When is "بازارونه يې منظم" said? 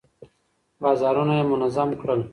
0.81-1.89